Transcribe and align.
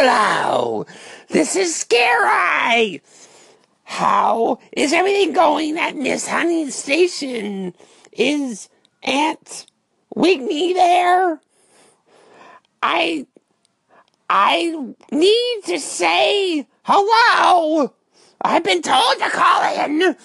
Hello, 0.00 0.86
this 1.26 1.56
is 1.56 1.74
Scary. 1.74 3.02
How 3.82 4.60
is 4.70 4.92
everything 4.92 5.32
going 5.32 5.76
at 5.76 5.96
Miss 5.96 6.28
Honey's 6.28 6.76
station? 6.76 7.74
Is 8.12 8.68
Aunt 9.02 9.66
Wigney 10.14 10.72
there? 10.72 11.40
I 12.80 13.26
I 14.30 14.94
need 15.10 15.62
to 15.64 15.80
say 15.80 16.68
hello. 16.84 17.92
I've 18.40 18.62
been 18.62 18.82
told 18.82 19.18
to 19.18 19.30
call 19.30 19.84
in, 19.84 20.16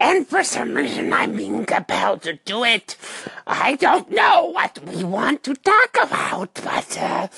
and 0.00 0.26
for 0.28 0.44
some 0.44 0.74
reason 0.74 1.14
I'm 1.14 1.34
being 1.34 1.64
compelled 1.64 2.20
to 2.24 2.34
do 2.44 2.62
it. 2.62 2.98
I 3.46 3.76
don't 3.76 4.10
know 4.10 4.50
what 4.52 4.78
we 4.84 5.02
want 5.02 5.44
to 5.44 5.54
talk 5.54 5.96
about, 6.02 6.60
but, 6.62 6.98
uh, 6.98 7.28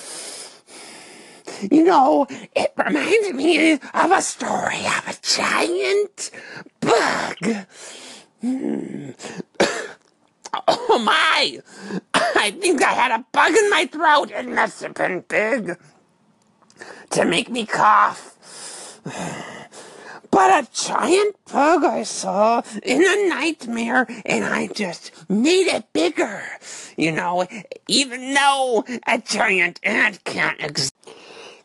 you 1.70 1.84
know, 1.84 2.26
it 2.54 2.72
reminds 2.76 3.32
me 3.32 3.72
of 3.72 4.10
a 4.10 4.22
story 4.22 4.86
of 4.86 5.08
a 5.08 5.16
giant 5.22 6.30
bug. 6.80 7.66
Hmm. 8.40 9.10
Oh 10.68 10.98
my! 10.98 11.60
I 12.14 12.50
think 12.50 12.82
I 12.82 12.92
had 12.92 13.12
a 13.12 13.26
bug 13.30 13.52
in 13.54 13.68
my 13.68 13.84
throat. 13.84 14.30
It 14.30 14.48
must 14.48 14.82
have 14.82 14.94
been 14.94 15.22
big 15.28 15.76
to 17.10 17.24
make 17.26 17.50
me 17.50 17.66
cough. 17.66 19.00
But 20.28 20.64
a 20.64 20.68
giant 20.70 21.36
bug 21.50 21.84
I 21.84 22.02
saw 22.02 22.60
in 22.82 23.02
a 23.02 23.28
nightmare, 23.28 24.06
and 24.26 24.44
I 24.44 24.66
just 24.66 25.10
made 25.30 25.66
it 25.66 25.90
bigger. 25.94 26.42
You 26.98 27.12
know, 27.12 27.46
even 27.88 28.34
though 28.34 28.84
a 29.06 29.18
giant 29.18 29.80
ant 29.82 30.24
can't 30.24 30.62
ex- 30.62 30.92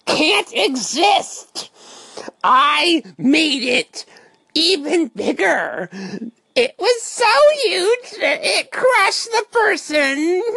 can't 0.05 0.51
exist, 0.53 1.69
I 2.43 3.03
made 3.17 3.63
it 3.63 4.05
even 4.53 5.07
bigger. 5.09 5.89
It 6.55 6.75
was 6.77 7.01
so 7.01 7.31
huge 7.63 8.19
that 8.19 8.39
it 8.41 8.71
crushed 8.71 9.31
the 9.31 9.45
person. 9.51 10.43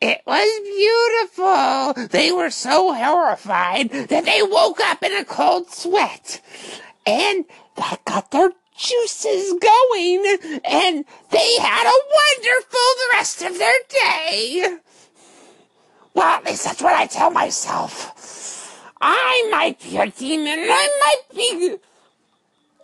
It 0.00 0.20
was 0.26 0.60
beautiful. 0.62 2.06
They 2.08 2.30
were 2.30 2.50
so 2.50 2.94
horrified 2.94 3.90
that 3.90 4.24
they 4.24 4.42
woke 4.42 4.78
up 4.80 5.02
in 5.02 5.16
a 5.16 5.24
cold 5.24 5.70
sweat. 5.70 6.40
And 7.06 7.44
that 7.76 8.04
got 8.04 8.30
their 8.30 8.52
juices 8.76 9.54
going. 9.58 10.60
And 10.64 11.04
they 11.30 11.56
had 11.56 11.86
a 11.86 12.02
wonderful 12.20 12.80
rest 13.12 13.42
of 13.42 13.58
their 13.58 13.78
day. 13.88 14.78
Well, 16.18 16.26
at 16.26 16.44
least 16.44 16.64
that's 16.64 16.82
what 16.82 16.96
I 16.96 17.06
tell 17.06 17.30
myself. 17.30 18.92
I 19.00 19.48
might 19.52 19.80
be 19.80 19.98
a 19.98 20.10
demon 20.10 20.58
I 20.68 20.88
might 21.04 21.22
be 21.32 21.76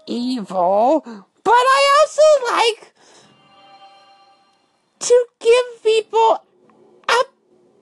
evil, 0.06 1.00
but 1.42 1.50
I 1.50 1.98
also 1.98 2.22
like 2.54 2.92
to 5.00 5.26
give 5.40 5.82
people 5.82 6.44
a 7.08 7.24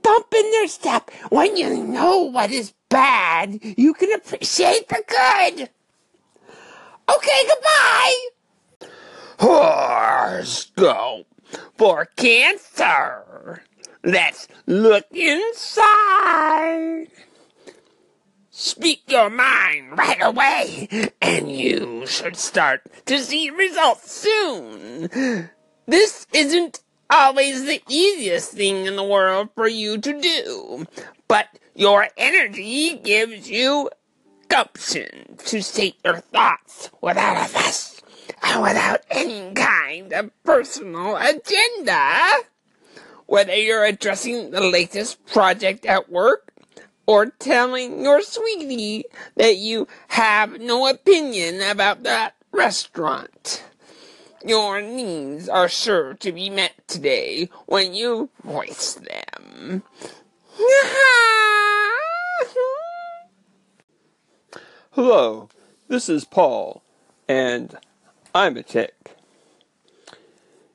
bump 0.01 0.33
in 0.35 0.51
their 0.53 0.69
step. 0.69 1.11
When 1.29 1.59
you 1.59 1.85
know 1.85 2.23
what 2.23 2.51
is 2.51 2.73
bad, 2.89 3.59
you 3.63 3.93
can 3.93 4.11
appreciate 4.15 4.89
the 4.89 5.05
good. 5.07 5.69
Okay, 7.15 7.43
goodbye. 7.47 8.89
Horoscope 9.39 11.27
for 11.77 12.07
Cancer. 12.17 13.65
Let's 14.05 14.49
look 14.67 15.07
inside. 15.13 17.07
Speak 18.51 19.03
your 19.07 19.31
mind 19.31 19.97
right 19.97 20.21
away, 20.21 21.11
and 21.23 21.51
you 21.51 22.05
should 22.07 22.37
start 22.37 22.83
to 23.07 23.19
see 23.21 23.49
results 23.51 24.11
soon. 24.13 25.09
This 25.87 26.27
isn't 26.33 26.81
always 27.09 27.65
the 27.65 27.81
easiest 27.89 28.53
thing 28.53 28.87
in 28.87 28.97
the 28.97 29.05
world 29.05 29.51
for 29.55 29.69
you 29.69 29.99
to 29.99 30.21
do, 30.21 30.87
but 31.29 31.47
your 31.75 32.09
energy 32.17 32.97
gives 32.97 33.49
you 33.49 33.89
gumption 34.49 35.37
to 35.47 35.63
state 35.63 35.97
your 36.05 36.19
thoughts 36.19 36.91
without 37.01 37.45
a 37.45 37.49
fuss 37.49 38.03
and 38.43 38.63
without 38.63 39.01
any 39.11 39.53
kind 39.55 40.13
of 40.13 40.31
personal 40.43 41.17
agenda. 41.17 42.43
Whether 43.33 43.57
you're 43.57 43.87
addressing 43.87 44.51
the 44.51 44.61
latest 44.61 45.25
project 45.25 45.87
at 45.87 46.11
work 46.11 46.53
or 47.07 47.25
telling 47.25 48.05
your 48.05 48.21
sweetie 48.21 49.07
that 49.37 49.57
you 49.57 49.89
have 50.09 50.61
no 50.61 50.87
opinion 50.87 51.63
about 51.63 52.03
that 52.03 52.35
restaurant. 52.51 53.65
Your 54.45 54.83
needs 54.83 55.49
are 55.49 55.71
sure 55.71 56.13
to 56.13 56.31
be 56.31 56.51
met 56.51 56.87
today 56.87 57.49
when 57.65 57.95
you 57.95 58.29
voice 58.45 59.01
them. 59.01 59.83
Hello, 64.91 65.49
this 65.89 66.11
is 66.11 66.27
Paul, 66.27 66.83
and 67.27 67.79
I'm 68.35 68.59
a 68.59 68.63
tick. 68.63 69.17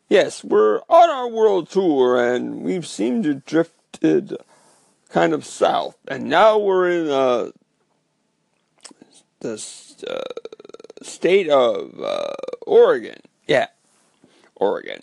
Yes, 0.09 0.41
we're 0.41 0.79
on 0.88 1.09
our 1.09 1.28
world 1.28 1.69
tour, 1.69 2.34
and 2.34 2.63
we've 2.63 2.88
seemed 2.88 3.25
to 3.25 3.34
drifted 3.34 4.38
kind 5.09 5.34
of 5.34 5.44
south, 5.44 5.97
and 6.07 6.29
now 6.29 6.57
we're 6.57 6.90
in 6.90 7.09
uh, 7.09 7.51
the 9.41 9.62
uh, 10.07 11.03
state 11.03 11.50
of 11.50 12.00
uh, 12.01 12.35
Oregon. 12.66 13.19
Yeah, 13.47 13.68
Oregon. 14.56 15.01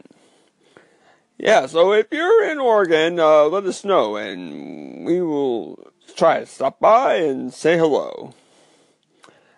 Yeah, 1.36 1.66
so 1.66 1.92
if 1.92 2.06
you're 2.10 2.50
in 2.50 2.58
Oregon, 2.58 3.20
uh, 3.20 3.44
let 3.44 3.64
us 3.64 3.84
know, 3.84 4.16
and 4.16 5.04
we 5.04 5.20
will 5.20 5.86
try 6.16 6.40
to 6.40 6.46
stop 6.46 6.80
by 6.80 7.16
and 7.16 7.52
say 7.52 7.76
hello. 7.76 8.32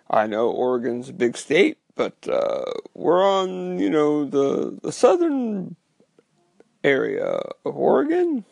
I 0.09 0.27
know 0.27 0.49
Oregon's 0.49 1.07
a 1.07 1.13
big 1.13 1.37
state, 1.37 1.77
but 1.97 2.15
uh, 2.29 2.63
we're 2.93 3.23
on, 3.23 3.79
you 3.79 3.89
know, 3.89 4.23
the 4.23 4.77
the 4.81 4.91
southern 4.91 5.75
area 6.83 7.41
of 7.65 7.75
Oregon, 7.75 8.45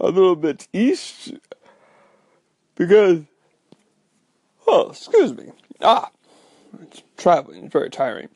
a 0.00 0.06
little 0.06 0.34
bit 0.34 0.66
east, 0.72 1.34
because, 2.74 3.20
oh, 4.66 4.88
excuse 4.88 5.34
me, 5.36 5.52
ah, 5.82 6.10
it's 6.82 7.02
traveling 7.16 7.66
is 7.66 7.72
very 7.72 7.90
tiring. 7.90 8.28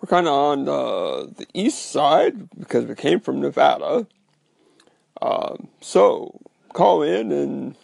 We're 0.00 0.08
kind 0.08 0.26
of 0.26 0.32
on 0.32 0.64
the, 0.64 1.34
the 1.36 1.46
east 1.52 1.90
side 1.90 2.48
because 2.58 2.86
we 2.86 2.94
came 2.94 3.20
from 3.20 3.40
Nevada. 3.40 4.06
Um, 5.20 5.68
so 5.82 6.40
call 6.72 7.02
in 7.02 7.32
and 7.32 7.76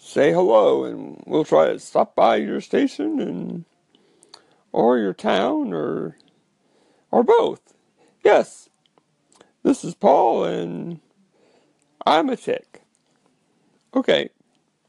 say 0.00 0.32
hello, 0.32 0.84
and 0.84 1.22
we'll 1.26 1.44
try 1.44 1.66
to 1.66 1.78
stop 1.78 2.16
by 2.16 2.36
your 2.36 2.60
station 2.60 3.20
and 3.20 3.64
or 4.72 4.98
your 4.98 5.12
town 5.12 5.72
or 5.72 6.16
or 7.10 7.22
both. 7.22 7.74
Yes, 8.24 8.68
this 9.62 9.84
is 9.84 9.94
Paul, 9.94 10.44
and 10.44 11.00
I'm 12.06 12.30
a 12.30 12.36
chick. 12.36 12.82
Okay, 13.94 14.30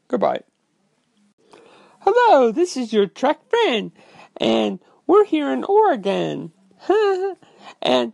goodbye. 0.08 0.42
Hello, 2.00 2.50
this 2.50 2.76
is 2.76 2.92
your 2.92 3.06
Trek 3.06 3.38
friend, 3.48 3.92
and 4.38 4.80
we're 5.06 5.24
here 5.24 5.52
in 5.52 5.62
Oregon. 5.64 6.52
and 7.82 8.12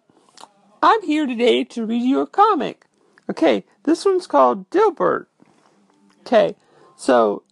I'm 0.83 1.03
here 1.03 1.27
today 1.27 1.65
to 1.65 1.87
read 1.87 2.03
you 2.03 2.21
a 2.21 2.27
comic. 2.27 2.87
Okay, 3.31 3.65
this 3.85 4.05
one's 4.05 4.27
called 4.27 4.69
Dilbert. 4.71 5.27
Okay, 6.21 6.57
so 6.99 7.45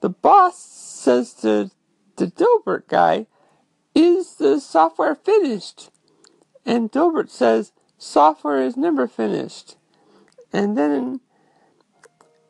the 0.00 0.08
boss 0.08 0.56
says 0.56 1.34
to 1.34 1.70
the 2.16 2.28
Dilbert 2.28 2.86
guy, 2.86 3.26
Is 3.94 4.36
the 4.36 4.60
software 4.60 5.16
finished? 5.16 5.90
And 6.64 6.90
Dilbert 6.90 7.28
says, 7.28 7.72
Software 7.98 8.62
is 8.62 8.76
never 8.76 9.08
finished. 9.08 9.76
And 10.52 10.78
then 10.78 11.20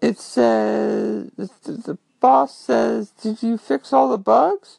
it 0.03 0.19
says, 0.19 1.31
the 1.37 1.99
boss 2.21 2.55
says, 2.55 3.11
Did 3.11 3.43
you 3.43 3.57
fix 3.57 3.93
all 3.93 4.11
the 4.11 4.19
bugs? 4.19 4.79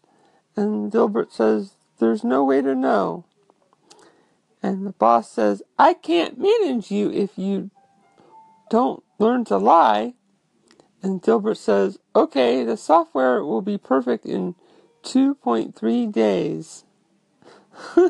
And 0.55 0.91
Dilbert 0.91 1.31
says, 1.31 1.73
There's 1.99 2.23
no 2.23 2.43
way 2.43 2.61
to 2.61 2.75
know. 2.75 3.25
And 4.61 4.85
the 4.85 4.91
boss 4.91 5.31
says, 5.31 5.63
I 5.79 5.95
can't 5.95 6.37
manage 6.37 6.91
you 6.91 7.11
if 7.11 7.37
you 7.37 7.71
don't 8.69 9.03
learn 9.17 9.45
to 9.45 9.57
lie. 9.57 10.13
And 11.07 11.21
Dilbert 11.21 11.55
says, 11.55 11.97
Okay, 12.13 12.65
the 12.65 12.75
software 12.75 13.41
will 13.43 13.61
be 13.61 13.77
perfect 13.77 14.25
in 14.25 14.55
2.3 15.03 16.11
days. 16.11 16.83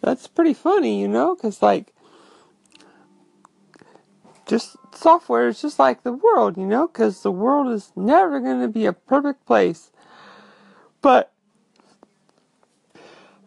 That's 0.00 0.28
pretty 0.28 0.54
funny, 0.54 1.00
you 1.00 1.08
know, 1.08 1.34
because, 1.34 1.60
like, 1.60 1.92
just 4.46 4.76
software 4.94 5.48
is 5.48 5.60
just 5.60 5.80
like 5.80 6.04
the 6.04 6.12
world, 6.12 6.56
you 6.56 6.64
know, 6.64 6.86
because 6.86 7.22
the 7.22 7.32
world 7.32 7.72
is 7.72 7.90
never 7.96 8.38
going 8.38 8.60
to 8.60 8.68
be 8.68 8.86
a 8.86 8.92
perfect 8.92 9.46
place. 9.46 9.90
But 11.02 11.32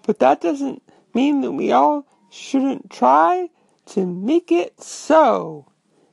but 0.06 0.20
that 0.20 0.42
doesn't 0.42 0.84
mean 1.14 1.40
that 1.42 1.54
we 1.54 1.72
all 1.72 2.06
shouldn't 2.30 2.92
try 2.92 3.50
to 3.86 4.06
make 4.06 4.52
it 4.52 4.82
so. 4.82 5.68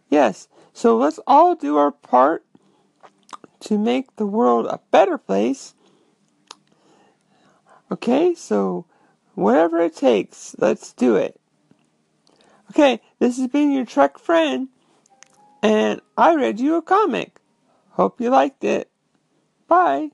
Yes, 0.09 0.47
so 0.79 0.97
let's 0.97 1.19
all 1.27 1.57
do 1.57 1.77
our 1.77 1.91
part 1.91 2.45
to 3.59 3.77
make 3.77 4.15
the 4.15 4.25
world 4.25 4.65
a 4.67 4.79
better 4.93 5.19
place. 5.19 5.75
Okay, 7.91 8.33
so 8.37 8.87
whatever 9.35 9.81
it 9.81 9.97
takes, 9.97 10.55
let's 10.57 10.93
do 10.93 11.17
it. 11.17 11.41
Okay, 12.71 13.01
this 13.19 13.39
has 13.39 13.49
been 13.49 13.73
your 13.73 13.85
Trek 13.85 14.19
friend, 14.21 14.69
and 15.65 16.01
I 16.17 16.37
read 16.37 16.61
you 16.61 16.77
a 16.77 16.83
comic. 16.83 17.41
Hope 17.95 18.21
you 18.21 18.31
liked 18.31 18.63
it. 18.63 18.89
Bye. 19.67 20.13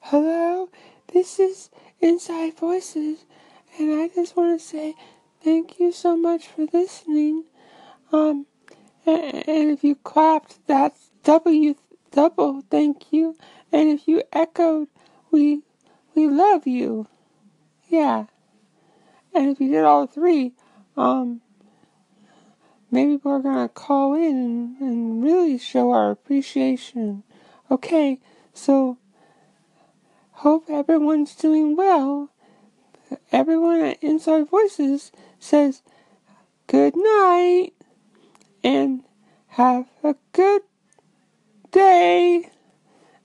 Hello, 0.00 0.70
this 1.12 1.38
is 1.38 1.68
Inside 2.00 2.56
Voices, 2.56 3.26
and 3.78 4.00
I 4.00 4.08
just 4.08 4.34
want 4.34 4.58
to 4.58 4.66
say 4.66 4.94
thank 5.44 5.78
you 5.78 5.92
so 5.92 6.16
much 6.16 6.46
for 6.46 6.64
listening. 6.72 7.44
Um, 8.10 8.46
and 9.08 9.70
if 9.70 9.82
you 9.84 9.96
clapped, 9.96 10.58
that's 10.66 11.10
W 11.24 11.74
double 12.10 12.62
thank 12.70 13.12
you, 13.12 13.36
and 13.72 13.88
if 13.88 14.08
you 14.08 14.22
echoed, 14.32 14.88
we 15.30 15.62
we 16.14 16.28
love 16.28 16.66
you. 16.66 17.06
Yeah, 17.88 18.26
and 19.34 19.50
if 19.50 19.60
you 19.60 19.70
did 19.70 19.84
all 19.84 20.06
three, 20.06 20.52
um, 20.96 21.40
maybe 22.90 23.16
we're 23.16 23.40
gonna 23.40 23.68
call 23.68 24.14
in 24.14 24.36
and, 24.36 24.80
and 24.80 25.22
really 25.22 25.58
show 25.58 25.92
our 25.92 26.10
appreciation. 26.10 27.22
Okay, 27.70 28.20
so 28.52 28.98
hope 30.32 30.68
everyone's 30.68 31.34
doing 31.34 31.76
well. 31.76 32.30
Everyone 33.32 33.80
at 33.80 34.02
Inside 34.02 34.48
Voices 34.48 35.12
says 35.38 35.82
good 36.66 36.94
night 36.96 37.72
and 38.62 39.02
have 39.48 39.86
a 40.02 40.14
good 40.32 40.62
day 41.70 42.50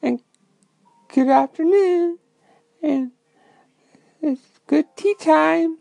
and 0.01 0.21
good 1.13 1.27
afternoon. 1.30 2.19
And 2.81 3.12
it's 4.21 4.59
good 4.68 4.85
tea 4.95 5.15
time. 5.19 5.77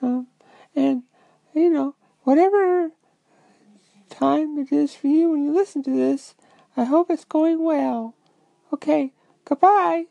Um, 0.00 0.26
and 0.74 1.04
you 1.54 1.70
know 1.70 1.94
whatever 2.22 2.90
time 4.10 4.58
it 4.58 4.72
is 4.72 4.94
for 4.94 5.06
you 5.06 5.30
when 5.30 5.44
you 5.44 5.52
listen 5.52 5.82
to 5.82 5.90
this 5.90 6.34
i 6.76 6.84
hope 6.84 7.10
it's 7.10 7.24
going 7.24 7.62
well. 7.62 8.14
Okay 8.72 9.12
goodbye 9.44 10.06